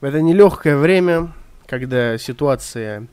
[0.00, 1.30] В это нелегкое время,
[1.66, 3.06] когда ситуация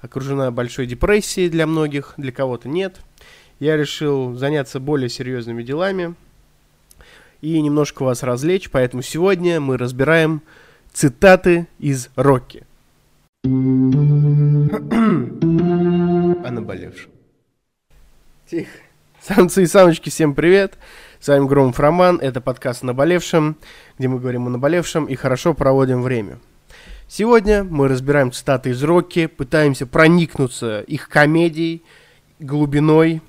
[0.00, 3.00] окружена большой депрессией для многих, для кого-то нет,
[3.58, 6.14] я решил заняться более серьезными делами
[7.40, 10.42] и немножко вас развлечь, поэтому сегодня мы разбираем
[10.92, 12.64] цитаты из Рокки.
[13.42, 13.48] О
[16.52, 17.10] наболевшем.
[18.48, 18.78] Тихо.
[19.20, 20.78] Самцы и самочки, всем привет.
[21.20, 23.56] С вами Громов Роман, это подкаст о наболевшем,
[23.98, 26.38] где мы говорим о наболевшем и хорошо проводим время.
[27.08, 31.82] Сегодня мы разбираем цитаты из Рокки, пытаемся проникнуться их комедией,
[32.38, 33.20] глубиной,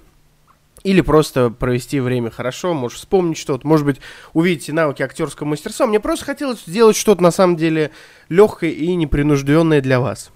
[0.84, 3.98] или просто провести время хорошо, может вспомнить что-то, может быть,
[4.34, 5.88] увидите навыки актерского мастерства.
[5.88, 7.90] Мне просто хотелось сделать что-то на самом деле
[8.30, 10.30] легкое и непринужденное для вас.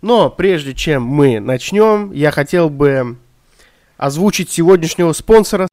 [0.00, 3.18] Но прежде чем мы начнем, я хотел бы
[3.98, 5.68] озвучить сегодняшнего спонсора.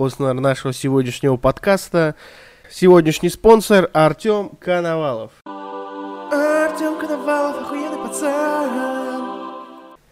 [0.00, 2.14] Спонсор нашего сегодняшнего подкаста.
[2.70, 5.30] Сегодняшний спонсор Артем Коновалов.
[5.44, 8.70] Артем Коновалов, охуенный пацан.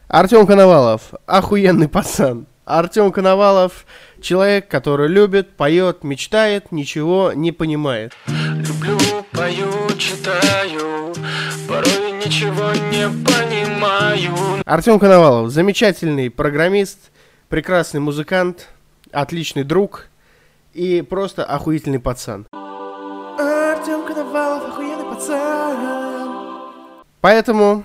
[0.06, 2.46] Артем Коновалов, охуенный пацан.
[2.66, 3.86] Артем Коновалов,
[4.20, 8.12] человек, который любит, поет, мечтает, ничего не понимает.
[8.26, 8.98] Люблю,
[9.32, 11.14] пою, читаю,
[11.66, 14.34] порой ничего не понимаю.
[14.66, 17.10] Артем Коновалов, замечательный программист,
[17.48, 18.68] прекрасный музыкант,
[19.12, 20.06] отличный друг
[20.74, 22.46] и просто охуительный пацан.
[23.38, 25.78] Артем Коновалов, охуенный пацан.
[27.20, 27.84] Поэтому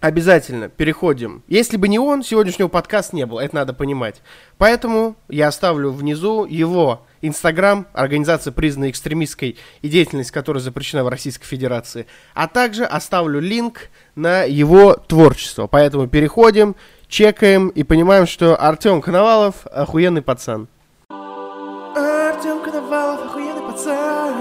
[0.00, 1.42] обязательно переходим.
[1.46, 4.20] Если бы не он, сегодняшнего подкаста не было, это надо понимать.
[4.58, 11.46] Поэтому я оставлю внизу его Инстаграм, организация, признанная экстремистской и деятельность которой запрещена в Российской
[11.46, 15.68] Федерации, а также оставлю линк на его творчество.
[15.68, 16.74] Поэтому переходим,
[17.12, 20.66] чекаем и понимаем, что Артем Коновалов охуенный пацан.
[21.10, 24.34] Артем Коновалов охуенный пацан.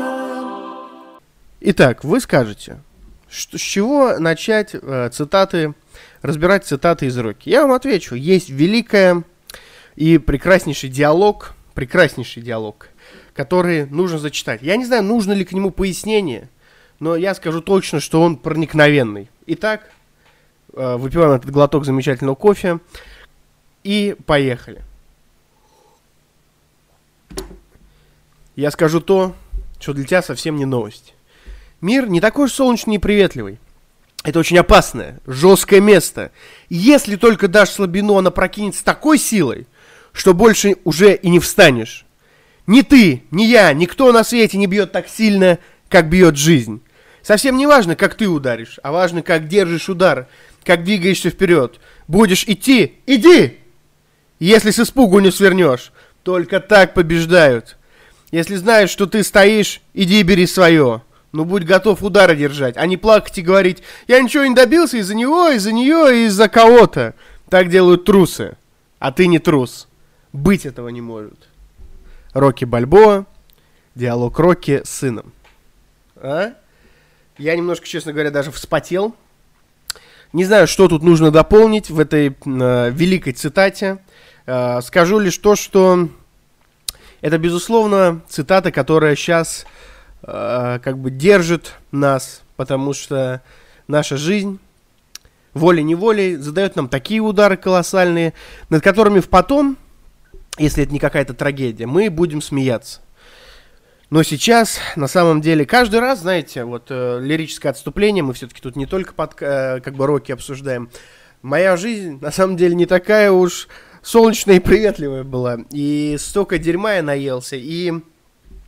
[1.59, 2.79] Итак, вы скажете,
[3.29, 5.73] что, с чего начать э, цитаты,
[6.21, 7.49] разбирать цитаты из Рокки?
[7.49, 8.15] Я вам отвечу.
[8.15, 9.25] Есть великая
[9.97, 12.87] и прекраснейший диалог, прекраснейший диалог,
[13.33, 14.61] который нужно зачитать.
[14.61, 16.47] Я не знаю, нужно ли к нему пояснение,
[17.01, 19.29] но я скажу точно, что он проникновенный.
[19.45, 19.91] Итак,
[20.73, 22.79] выпиваем этот глоток замечательного кофе
[23.83, 24.81] и поехали.
[28.55, 29.35] Я скажу то,
[29.79, 31.13] что для тебя совсем не новость.
[31.79, 33.59] Мир не такой уж солнечный и приветливый.
[34.23, 36.31] Это очень опасное, жесткое место.
[36.69, 39.65] Если только дашь слабину, она прокинется такой силой,
[40.13, 42.05] что больше уже и не встанешь.
[42.67, 45.57] Ни ты, ни я, никто на свете не бьет так сильно,
[45.89, 46.81] как бьет жизнь.
[47.23, 50.27] Совсем не важно, как ты ударишь, а важно, как держишь удар,
[50.63, 51.79] как двигаешься вперед.
[52.07, 53.59] Будешь идти, иди!
[54.39, 55.91] Если с испугу не свернешь,
[56.23, 57.77] только так побеждают.
[58.31, 61.01] Если знаешь, что ты стоишь, иди и бери свое.
[61.31, 65.15] Ну, будь готов удары держать, а не плакать и говорить, я ничего не добился из-за
[65.15, 67.13] него, из-за нее из-за кого-то.
[67.49, 68.57] Так делают трусы.
[68.99, 69.87] А ты не трус.
[70.33, 71.49] Быть этого не может.
[72.33, 73.25] Рокки Бальбоа.
[73.95, 75.33] Диалог Рокки с сыном.
[76.15, 76.53] А?
[77.37, 79.15] Я немножко, честно говоря, даже вспотел.
[80.33, 83.97] Не знаю, что тут нужно дополнить в этой э, великой цитате.
[84.45, 86.09] Э, скажу лишь то, что
[87.21, 89.65] это, безусловно, цитата, которая сейчас
[90.23, 93.41] Э, как бы держит нас, потому что
[93.87, 94.59] наша жизнь
[95.53, 98.33] волей-неволей задает нам такие удары колоссальные,
[98.69, 99.77] над которыми в потом,
[100.59, 103.01] если это не какая-то трагедия, мы будем смеяться.
[104.11, 108.75] Но сейчас, на самом деле, каждый раз, знаете, вот э, лирическое отступление, мы все-таки тут
[108.75, 110.89] не только под, э, как бы роки обсуждаем.
[111.41, 113.69] Моя жизнь, на самом деле, не такая уж
[114.01, 115.59] солнечная и приветливая была.
[115.71, 117.93] И столько дерьма я наелся, и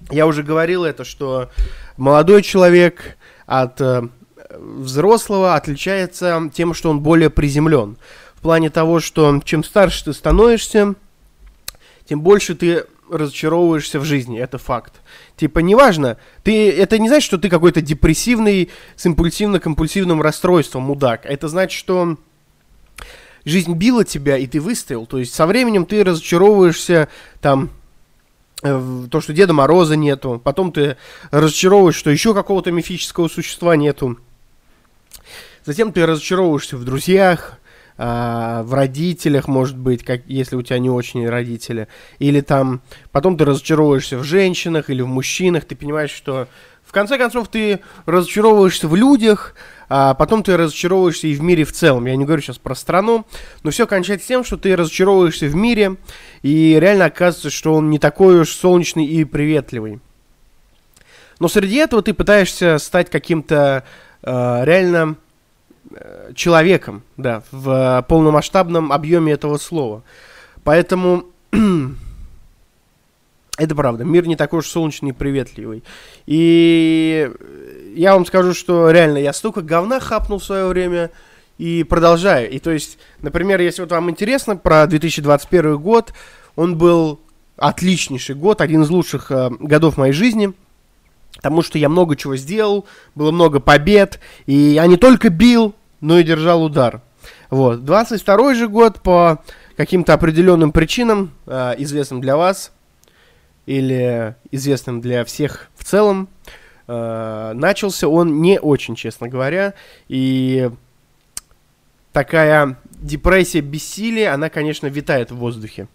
[0.09, 1.49] я уже говорил это, что
[1.97, 4.03] молодой человек от э,
[4.49, 7.97] взрослого отличается тем, что он более приземлен.
[8.35, 10.95] В плане того, что чем старше ты становишься,
[12.05, 12.85] тем больше ты
[13.18, 15.01] разочаровываешься в жизни, это факт.
[15.38, 21.25] Типа, неважно, ты, это не значит, что ты какой-то депрессивный с импульсивно-компульсивным расстройством, мудак.
[21.25, 22.18] Это значит, что
[23.45, 25.06] жизнь била тебя, и ты выстоял.
[25.06, 27.07] То есть со временем ты разочаровываешься
[27.42, 27.69] там
[28.63, 30.95] Э, то, что Деда Мороза нету, потом ты
[31.31, 34.18] разочаровываешь, что еще какого-то мифического существа нету.
[35.66, 37.59] Затем ты разочаровываешься в друзьях,
[37.98, 41.88] а, в родителях, может быть, как, если у тебя не очень родители.
[42.19, 42.81] Или там,
[43.12, 46.48] потом ты разочаровываешься в женщинах или в мужчинах, ты понимаешь, что
[46.84, 49.56] в конце концов ты разочаровываешься в людях,
[49.90, 52.06] а потом ты разочаровываешься и в мире в целом.
[52.06, 53.25] Я не говорю сейчас про страну,
[53.63, 55.98] но все кончается тем, что ты разочаровываешься в мире,
[56.42, 60.01] и реально оказывается, что он не такой уж солнечный и приветливый.
[61.40, 63.84] но среди этого ты пытаешься стать каким-то
[64.22, 65.18] э, реально
[66.36, 70.04] человеком, да, в полномасштабном объеме этого слова.
[70.63, 71.25] Поэтому
[73.57, 75.84] это правда, мир не такой уж солнечный и приветливый.
[76.25, 77.31] И
[77.95, 81.12] я вам скажу, что реально я столько говна хапнул в свое время
[81.57, 82.50] и продолжаю.
[82.50, 86.13] И то есть, например, если вот вам интересно про 2021 год,
[86.56, 87.19] он был
[87.57, 90.54] отличнейший год, один из лучших э, годов моей жизни,
[91.36, 92.86] потому что я много чего сделал,
[93.16, 97.01] было много побед, и я не только бил, но и держал удар.
[97.50, 97.85] Вот.
[97.85, 99.41] 22 же год по
[99.77, 102.73] каким-то определенным причинам, э, известным для вас,
[103.65, 106.27] или известным для всех в целом,
[106.88, 109.75] э, начался он не очень, честно говоря,
[110.09, 110.69] и
[112.11, 115.88] такая депрессия бессилия, она, конечно, витает в воздухе.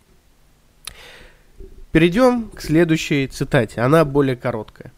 [1.93, 3.83] Перейдем к следующей цитате.
[3.83, 4.91] Она более короткая.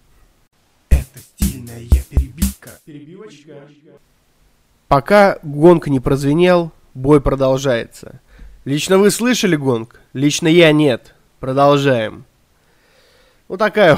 [0.91, 2.71] Это стильная перебивка.
[2.85, 3.55] Перебивочка.
[4.91, 8.21] Пока гонг не прозвенел, бой продолжается.
[8.65, 10.01] Лично вы слышали гонг?
[10.15, 11.15] Лично я нет.
[11.39, 12.25] Продолжаем.
[13.47, 13.97] Вот такая.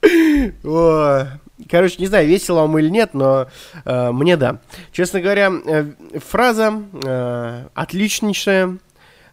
[0.00, 3.48] Короче, не знаю, весело вам или нет, но
[3.84, 4.60] э, мне да.
[4.90, 5.84] Честно говоря, э,
[6.14, 6.72] фраза
[7.04, 8.78] э, отличнейшая,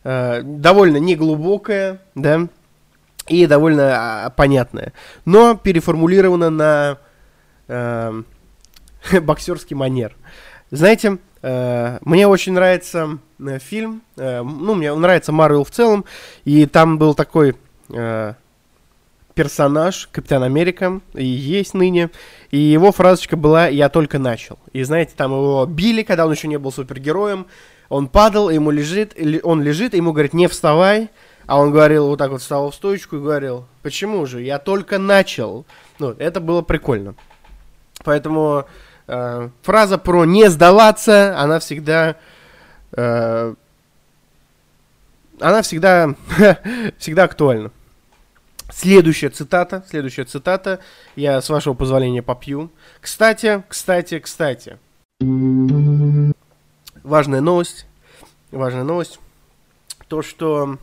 [0.03, 2.49] э, довольно неглубокая, да,
[3.27, 4.91] и довольно э, понятная,
[5.23, 6.97] но переформулирована на
[7.69, 8.23] э,
[9.21, 10.15] боксерский манер.
[10.71, 16.05] Знаете, э, мне очень нравится э, фильм, э, ну, мне нравится Марвел в целом,
[16.45, 17.55] и там был такой...
[19.35, 22.09] Персонаж, Капитан Америка, и есть ныне,
[22.51, 24.59] и его фразочка была «я только начал».
[24.73, 27.47] И знаете, там его били, когда он еще не был супергероем,
[27.87, 31.09] он падал, ему лежит, он лежит, ему говорит «не вставай»,
[31.49, 34.99] а он говорил, вот так вот встал в стоечку и говорил, почему же, я только
[34.99, 35.65] начал.
[35.97, 37.15] Ну, это было прикольно.
[38.03, 38.65] Поэтому
[39.09, 42.15] э, фраза про не сдаваться, она всегда...
[42.93, 43.53] Э,
[45.39, 46.15] она всегда,
[46.97, 47.71] всегда актуальна.
[48.71, 50.79] Следующая цитата, следующая цитата,
[51.15, 52.71] я с вашего позволения попью.
[53.01, 54.77] Кстати, кстати, кстати.
[57.03, 57.87] Важная новость,
[58.51, 59.19] важная новость,
[60.07, 60.77] то что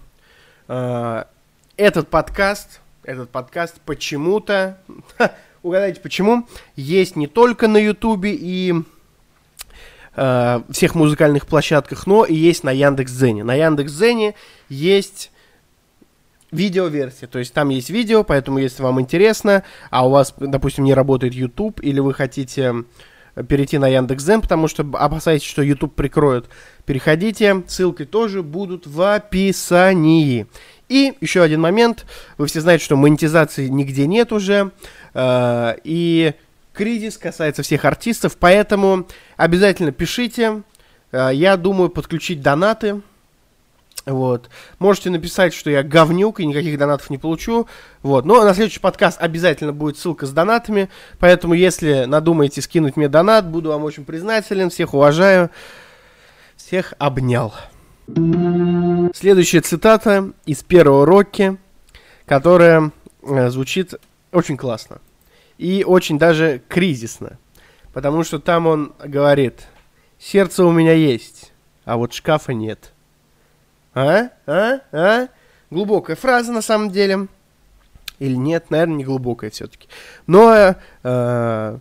[0.69, 1.25] э,
[1.77, 4.79] этот подкаст, этот подкаст почему-то,
[5.67, 6.47] угадайте почему,
[6.77, 8.75] есть не только на Ютубе и
[10.15, 13.45] э, всех музыкальных площадках, но и есть на Яндекс.Дзене.
[13.45, 14.35] На Яндекс.Дзене
[14.69, 15.31] есть
[16.53, 17.29] видеоверсия.
[17.29, 21.35] То есть там есть видео, поэтому если вам интересно, а у вас, допустим, не работает
[21.35, 22.85] YouTube, или вы хотите
[23.49, 26.49] перейти на Яндекс.Зен, потому что опасаетесь, что YouTube прикроют,
[26.87, 30.47] переходите, ссылки тоже будут в описании.
[30.89, 32.07] И еще один момент,
[32.39, 35.06] вы все знаете, что монетизации нигде нет уже, э,
[35.85, 36.35] и
[36.77, 40.63] кризис касается всех артистов, поэтому обязательно пишите,
[41.11, 43.01] э, я думаю подключить донаты,
[44.05, 44.51] вот.
[44.79, 47.67] Можете написать, что я говнюк и никаких донатов не получу.
[48.03, 48.25] Вот.
[48.25, 50.89] Но на следующий подкаст обязательно будет ссылка с донатами.
[51.19, 54.71] Поэтому, если надумаете скинуть мне донат, буду вам очень признателен.
[54.71, 55.51] Всех уважаю.
[56.57, 57.53] Всех обнял.
[59.13, 61.57] Следующая цитата из первого Рокки,
[62.27, 62.93] которая
[63.23, 63.95] э, звучит
[64.31, 65.01] очень классно.
[65.59, 67.39] И очень даже кризисно.
[67.93, 69.67] Потому что там он говорит,
[70.19, 71.53] сердце у меня есть,
[71.85, 72.93] а вот шкафа нет.
[73.95, 74.29] А?
[74.47, 74.81] А?
[74.93, 75.29] А?
[75.71, 77.29] Глубокая фраза на самом деле.
[78.19, 79.89] Или нет, наверное, не глубокая все-таки.
[80.27, 81.79] Но э,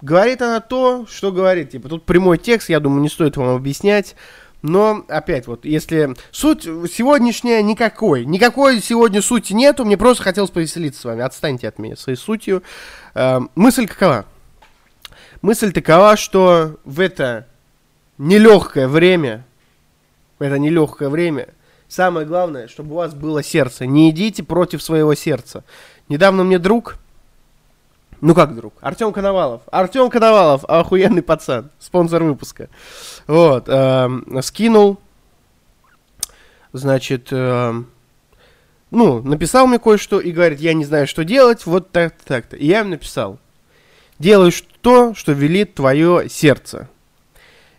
[0.00, 1.70] говорит она то, что говорит.
[1.70, 4.16] Типа, тут прямой текст, я думаю, не стоит вам объяснять.
[4.62, 11.00] Но, опять вот, если суть сегодняшняя никакой, никакой сегодня сути нету, мне просто хотелось повеселиться
[11.00, 12.62] с вами, отстаньте от меня своей сутью.
[13.14, 14.24] Э, мысль какова?
[15.42, 17.48] Мысль такова, что в это
[18.18, 19.44] нелегкое время,
[20.38, 21.48] это нелегкое время.
[21.88, 23.84] Самое главное, чтобы у вас было сердце.
[23.84, 25.64] Не идите против своего сердца.
[26.08, 26.98] Недавно мне друг,
[28.22, 29.62] ну как друг, Артем Коновалов.
[29.72, 32.68] Артем Коновалов, охуенный пацан, спонсор выпуска.
[33.26, 34.08] Вот, э,
[34.42, 35.00] скинул,
[36.72, 37.82] значит, э,
[38.92, 42.56] ну, написал мне кое-что и говорит, я не знаю, что делать, вот так-то, так-то.
[42.56, 43.40] И я ему написал,
[44.20, 44.52] делай
[44.82, 46.88] то, что велит твое сердце.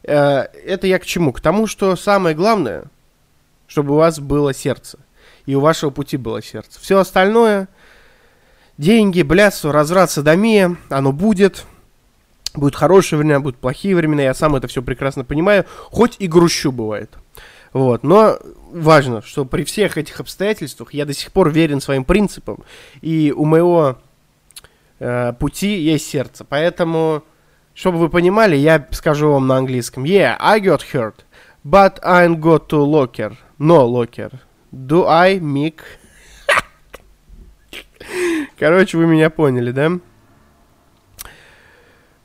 [0.03, 1.31] Э, это я к чему?
[1.31, 2.83] К тому, что самое главное,
[3.65, 4.99] чтобы у вас было сердце.
[5.45, 6.81] И у вашего пути было сердце.
[6.81, 7.69] Все остальное,
[8.77, 11.65] деньги, блядство, разврат, садомия, оно будет.
[12.55, 14.23] Будут хорошие времена, будут плохие времена.
[14.23, 15.65] Я сам это все прекрасно понимаю.
[15.91, 17.09] Хоть и грущу бывает.
[17.71, 18.03] Вот.
[18.03, 18.37] Но
[18.71, 22.63] важно, что при всех этих обстоятельствах я до сих пор верен своим принципам.
[23.01, 23.97] И у моего
[24.99, 26.45] э, пути есть сердце.
[26.47, 27.23] Поэтому,
[27.73, 30.03] чтобы вы понимали, я скажу вам на английском.
[30.03, 31.25] Yeah, I got hurt,
[31.65, 33.35] but I ain't got to locker.
[33.57, 34.39] No locker.
[34.71, 35.81] Do I, Mick?
[38.63, 39.91] Короче, вы меня поняли, да?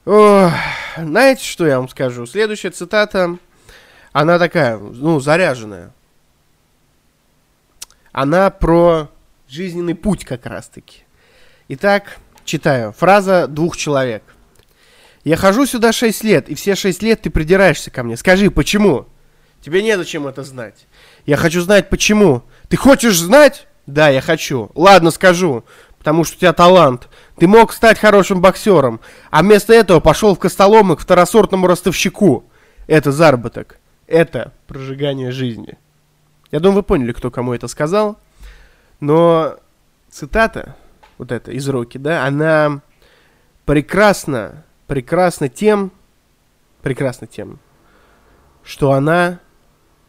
[0.05, 0.53] Ох,
[0.97, 2.27] знаете, что я вам скажу?
[2.27, 3.39] Следующая цитата,
[4.13, 5.93] она такая, ну, заряженная.
[8.13, 9.11] Она про
[9.49, 11.03] жизненный путь как раз-таки.
[11.67, 12.93] Итак, читаю.
[12.93, 14.23] Фраза двух человек.
[15.25, 18.17] Я хожу сюда 6 лет, и все 6 лет ты придираешься ко мне.
[18.17, 19.09] Скажи, почему?
[19.61, 20.87] Тебе незачем это знать.
[21.27, 22.45] Я хочу знать, почему.
[22.69, 23.67] Ты хочешь знать?
[23.89, 24.71] Да, я хочу.
[24.75, 25.65] Ладно, скажу.
[26.09, 27.07] Потому что у тебя талант.
[27.37, 28.99] Ты мог стать хорошим боксером,
[29.31, 32.45] а вместо этого пошел в костоломы к второсортному ростовщику.
[32.87, 33.79] Это заработок.
[34.07, 35.77] Это прожигание жизни.
[36.51, 38.19] Я думаю, вы поняли, кто кому это сказал.
[39.01, 39.57] Но
[40.09, 40.77] цитата,
[41.19, 42.81] вот эта из Роки, да, она
[43.67, 45.93] прекрасна, прекрасна тем,
[46.81, 47.59] прекрасна тем,
[48.65, 49.41] что она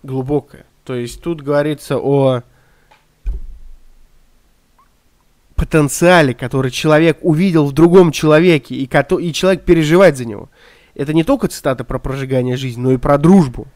[0.04, 0.66] глубокая.
[0.86, 2.44] То есть тут говорится о
[5.60, 10.50] потенциале, который человек увидел в другом человеке, и, и человек переживает за него.
[10.96, 13.68] Это не только цитата про прожигание жизни, но и про дружбу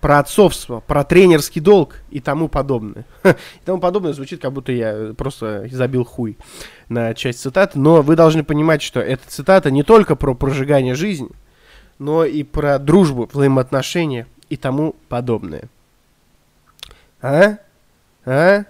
[0.00, 3.04] про отцовство, про тренерский долг и тому подобное.
[3.24, 6.36] и тому подобное звучит, как будто я просто забил хуй
[6.88, 11.30] на часть цитат, но вы должны понимать, что эта цитата не только про прожигание жизни,
[11.98, 15.64] но и про дружбу, взаимоотношения и тому подобное.
[17.20, 17.56] А?
[18.24, 18.64] А?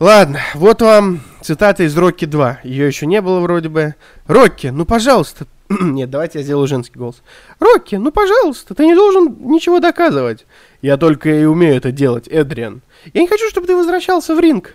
[0.00, 2.60] Ладно, вот вам цитата из Рокки 2.
[2.64, 3.94] Ее еще не было вроде бы.
[4.26, 5.46] Рокки, ну пожалуйста,
[5.80, 7.22] Нет, давайте я сделаю женский голос.
[7.58, 10.46] Рокки, ну пожалуйста, ты не должен ничего доказывать.
[10.82, 12.82] Я только и умею это делать, Эдриан.
[13.12, 14.74] Я не хочу, чтобы ты возвращался в ринг.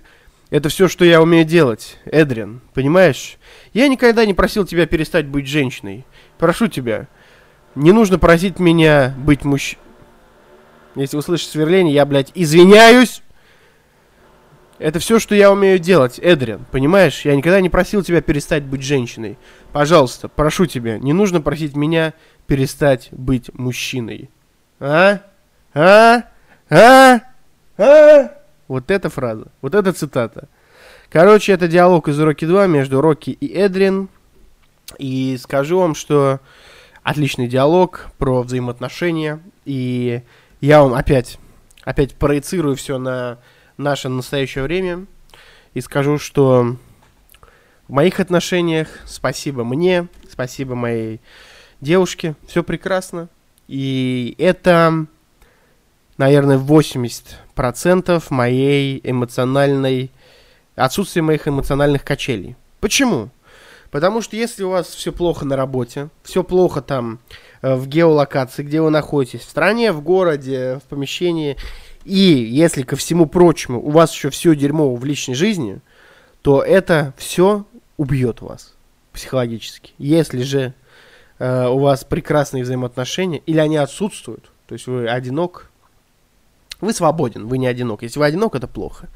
[0.49, 2.61] Это все, что я умею делать, Эдриан.
[2.73, 3.37] Понимаешь?
[3.73, 6.05] Я никогда не просил тебя перестать быть женщиной.
[6.39, 7.07] Прошу тебя.
[7.75, 9.83] Не нужно просить меня быть мужчиной.
[10.95, 13.21] Если услышишь сверление, я, блядь, извиняюсь.
[14.79, 16.65] Это все, что я умею делать, Эдриан.
[16.71, 17.25] Понимаешь?
[17.25, 19.37] Я никогда не просил тебя перестать быть женщиной.
[19.73, 22.13] Пожалуйста, прошу тебя, не нужно просить меня
[22.47, 24.29] перестать быть мужчиной.
[24.79, 25.19] А?
[25.73, 26.23] А?
[26.69, 27.19] А?
[27.77, 28.31] А?
[28.69, 30.47] Вот эта фраза, вот эта цитата.
[31.09, 34.07] Короче, это диалог из Рокки 2 между Рокки и Эдрин.
[34.97, 36.39] И скажу вам, что
[37.03, 39.39] отличный диалог про взаимоотношения.
[39.65, 40.21] И
[40.61, 41.37] я вам опять,
[41.83, 43.39] опять проецирую все на
[43.79, 45.05] наше настоящее время
[45.73, 46.75] и скажу, что
[47.87, 51.21] в моих отношениях спасибо мне, спасибо моей
[51.81, 53.29] девушке, все прекрасно.
[53.67, 55.05] И это,
[56.17, 60.11] наверное, 80% моей эмоциональной,
[60.75, 62.55] отсутствие моих эмоциональных качелей.
[62.81, 63.29] Почему?
[63.91, 67.19] Потому что если у вас все плохо на работе, все плохо там
[67.61, 71.57] э, в геолокации, где вы находитесь, в стране, в городе, в помещении,
[72.05, 75.79] и если ко всему прочему у вас еще все дерьмо в личной жизни,
[76.41, 77.65] то это все
[77.97, 78.73] убьет вас
[79.11, 79.93] психологически.
[79.97, 80.73] Если же
[81.37, 85.69] э, у вас прекрасные взаимоотношения, или они отсутствуют, то есть вы одинок,
[86.79, 88.03] вы свободен, вы не одинок.
[88.03, 89.09] Если вы одинок, это плохо.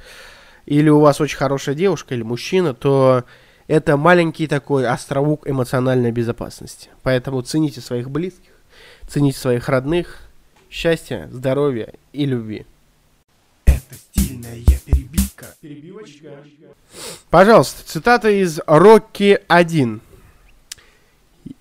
[0.65, 3.23] Или у вас очень хорошая девушка или мужчина, то
[3.67, 6.89] это маленький такой островок эмоциональной безопасности.
[7.01, 8.51] Поэтому цените своих близких,
[9.07, 10.19] цените своих родных,
[10.69, 12.65] счастья, здоровья и любви.
[13.93, 15.47] Стильная перебивка.
[15.61, 16.29] Перебивочка.
[17.29, 20.01] Пожалуйста, цитата из Рокки 1.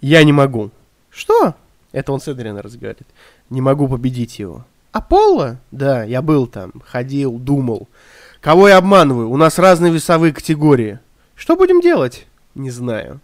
[0.01, 0.71] Я не могу.
[1.11, 1.55] Что?
[1.93, 3.07] Это он с Эдриана разговаривает.
[3.51, 4.65] Не могу победить его.
[4.93, 5.59] Аполло?
[5.71, 7.89] Да, я был там, ходил, думал.
[8.41, 9.31] Кого я обманываю?
[9.31, 10.99] У нас разные весовые категории.
[11.35, 12.27] Что будем делать?
[12.55, 13.21] Не знаю.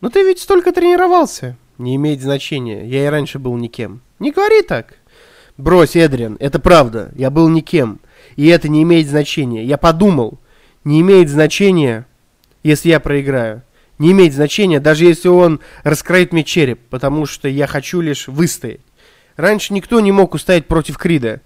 [0.00, 1.56] Но ты ведь столько тренировался.
[1.78, 2.86] Не имеет значения.
[2.86, 4.00] Я и раньше был никем.
[4.18, 4.94] Не говори так.
[5.56, 7.10] Брось, Эдриан, это правда.
[7.14, 8.00] Я был никем.
[8.36, 9.64] И это не имеет значения.
[9.64, 10.38] Я подумал
[10.84, 12.06] не имеет значения,
[12.62, 13.62] если я проиграю.
[13.98, 18.80] Не имеет значения, даже если он раскроит мне череп, потому что я хочу лишь выстоять.
[19.36, 21.40] Раньше никто не мог устоять против Крида.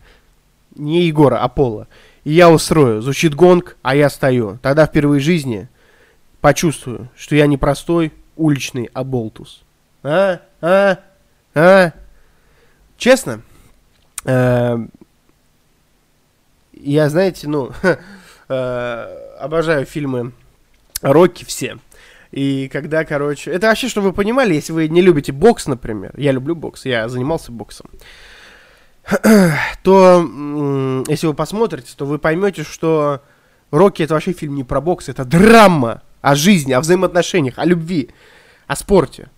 [0.76, 1.88] Не Егора, а Пола.
[2.22, 3.02] И я устрою.
[3.02, 4.58] Звучит гонг, а я стою.
[4.62, 5.68] Тогда впервые в жизни
[6.40, 9.62] почувствую, что я не простой уличный аболтус.
[10.02, 10.40] А?
[10.60, 10.98] А?
[11.54, 11.92] А?
[12.96, 13.42] Честно?
[14.24, 14.78] Э,
[16.92, 17.72] я, знаете, ну...
[18.46, 19.06] Э,
[19.40, 20.32] обожаю фильмы
[21.00, 21.78] Рокки все.
[22.30, 23.50] И когда, короче...
[23.50, 26.12] Это вообще, чтобы вы понимали, если вы не любите бокс, например.
[26.16, 27.86] Я люблю бокс, я занимался боксом.
[29.82, 33.22] То, если вы посмотрите, то вы поймете, что
[33.70, 36.02] Рокки это вообще фильм не про бокс, это драма.
[36.20, 38.10] о жизни, о взаимоотношениях, о любви,
[38.66, 39.28] о спорте.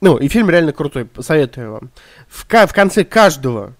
[0.00, 1.90] Ну, и фильм реально крутой, советую вам.
[2.28, 3.74] В, в конце каждого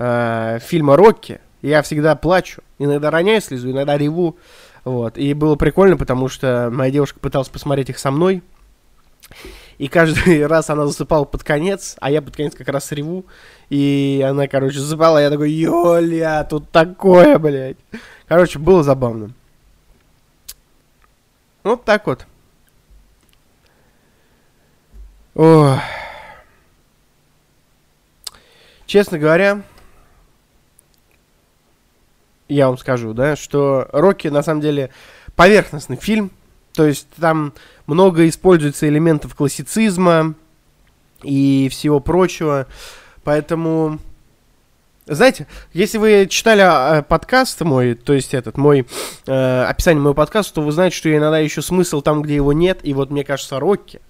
[0.00, 2.62] э, фильма Рокки я всегда плачу.
[2.78, 4.36] Иногда роняю слезу, иногда реву.
[4.84, 5.18] Вот.
[5.18, 8.42] И было прикольно, потому что моя девушка пыталась посмотреть их со мной.
[9.76, 13.26] И каждый раз она засыпала под конец, а я под конец как раз реву.
[13.68, 17.76] И она, короче, засыпала, а я такой, Йоля, тут такое, блядь.
[18.26, 19.32] Короче, было забавно.
[21.62, 22.26] Вот так вот.
[25.34, 25.78] Ох.
[28.86, 29.62] Честно говоря,
[32.54, 34.90] я вам скажу, да, что Рокки на самом деле
[35.36, 36.30] поверхностный фильм.
[36.72, 37.52] То есть там
[37.86, 40.34] много используется элементов классицизма
[41.22, 42.66] и всего прочего.
[43.24, 43.98] Поэтому,
[45.06, 46.62] знаете, если вы читали
[46.98, 48.86] э, подкаст мой, то есть этот мой
[49.26, 52.80] э, описание моего подкаста, то вы знаете, что иногда еще смысл там, где его нет.
[52.82, 54.00] И вот мне кажется, Рокки,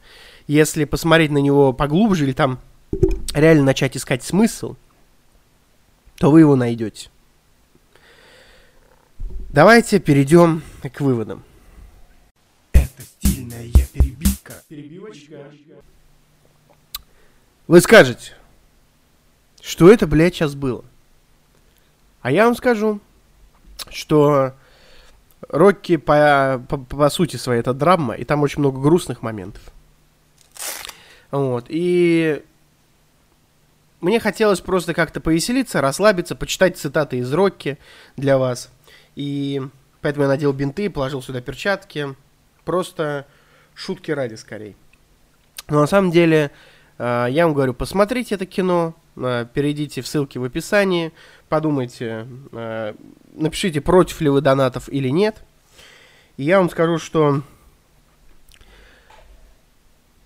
[0.47, 2.59] если посмотреть на него поглубже или там
[3.35, 4.77] реально начать искать смысл,
[6.19, 7.09] то вы его найдете.
[9.53, 11.43] Давайте перейдем к выводам.
[12.73, 14.55] Это стильная перебивка.
[14.69, 15.51] Перебивочка.
[17.67, 18.37] Вы скажете,
[19.61, 20.85] что это, блядь, сейчас было?
[22.23, 23.01] А я вам скажу,
[23.89, 24.55] что
[25.49, 29.63] Рокки по, по, по сути своей это драма, и там очень много грустных моментов.
[31.33, 32.45] Вот, и
[34.01, 37.79] мне хотелось просто как-то повеселиться, расслабиться, почитать цитаты из Рокки
[38.17, 38.71] для вас–
[39.17, 39.63] и
[40.01, 42.15] поэтому я надел бинты, положил сюда перчатки.
[42.65, 43.27] Просто
[43.75, 44.75] шутки ради, скорее.
[45.69, 46.51] Но на самом деле,
[46.99, 51.13] э, я вам говорю, посмотрите это кино, э, перейдите в ссылки в описании,
[51.49, 52.95] подумайте, э,
[53.33, 55.43] напишите, против ли вы донатов или нет.
[56.37, 57.43] И я вам скажу, что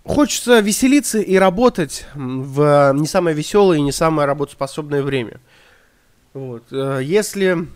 [0.04, 5.40] хочется веселиться и работать в не самое веселое и не самое работоспособное время.
[6.32, 6.64] Вот.
[6.72, 7.68] Если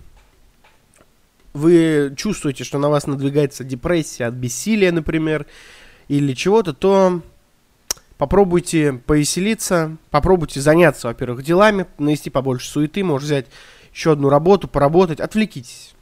[1.59, 5.47] вы чувствуете, что на вас надвигается депрессия от бессилия, например,
[6.09, 7.21] или чего-то, то
[8.16, 13.47] попробуйте повеселиться, попробуйте заняться, во-первых, делами, навести побольше суеты, может взять
[13.92, 15.94] еще одну работу, поработать, отвлекитесь.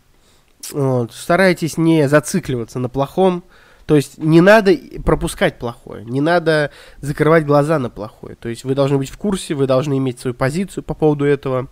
[0.72, 1.12] Вот.
[1.12, 3.44] Старайтесь не зацикливаться на плохом,
[3.86, 8.34] то есть не надо пропускать плохое, не надо закрывать глаза на плохое.
[8.34, 11.68] То есть вы должны быть в курсе, вы должны иметь свою позицию по поводу этого.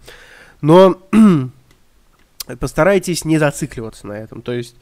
[0.61, 0.97] Но
[2.59, 4.43] постарайтесь не зацикливаться на этом.
[4.43, 4.77] То есть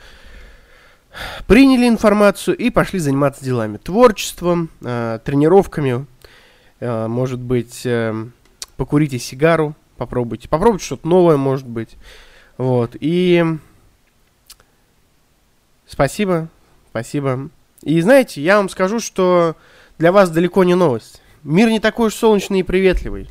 [1.46, 3.76] приняли информацию и пошли заниматься делами.
[3.76, 6.06] Творчеством, э, тренировками,
[6.80, 8.14] э, может быть, э,
[8.76, 10.48] покурите сигару, попробуйте.
[10.48, 11.96] Попробуйте что-то новое, может быть.
[12.58, 12.96] Вот.
[13.00, 13.44] И
[15.86, 16.48] спасибо,
[16.90, 17.50] спасибо.
[17.82, 19.56] И знаете, я вам скажу, что
[19.98, 21.20] для вас далеко не новость.
[21.42, 23.28] Мир не такой уж солнечный и приветливый.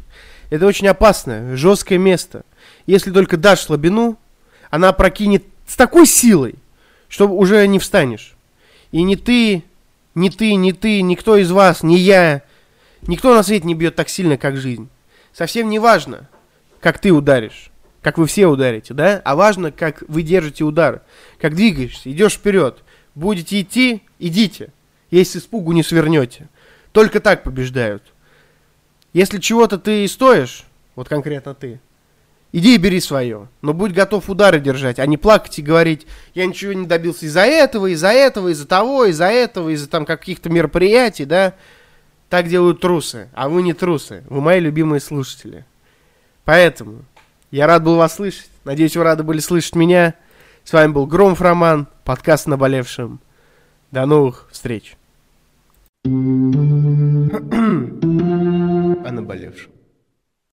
[0.50, 2.44] Это очень опасное, жесткое место.
[2.86, 4.18] Если только дашь слабину,
[4.72, 6.56] она прокинет с такой силой,
[7.08, 8.36] что уже не встанешь.
[8.92, 9.64] И ни ты,
[10.16, 12.42] ни ты, ни ты, никто из вас, ни я,
[13.04, 14.90] никто на свете не бьет так сильно, как жизнь.
[15.34, 16.28] Совсем не важно,
[16.80, 17.70] как ты ударишь,
[18.02, 19.22] как вы все ударите, да?
[19.24, 21.04] А важно, как вы держите удар,
[21.38, 22.84] как двигаешься, идешь вперед.
[23.14, 24.72] Будете идти, идите,
[25.12, 26.48] если испугу не свернете.
[26.94, 28.04] Только так побеждают.
[29.12, 30.64] Если чего-то ты стоишь,
[30.96, 31.82] вот конкретно ты,
[32.54, 33.48] Иди и бери свое.
[33.62, 37.42] Но будь готов удары держать, а не плакать и говорить, я ничего не добился из-за
[37.42, 41.54] этого, из-за этого, из-за того, из-за этого, из-за там каких-то мероприятий, да.
[42.30, 44.24] Так делают трусы, а вы не трусы.
[44.30, 45.66] Вы мои любимые слушатели.
[46.44, 47.06] Поэтому
[47.52, 48.50] я рад был вас слышать.
[48.64, 50.16] Надеюсь, вы рады были слышать меня.
[50.64, 53.20] С вами был Громов Роман, подкаст «Наболевшим».
[53.92, 54.96] До новых встреч.
[56.06, 56.10] О
[59.12, 59.72] наболевшем.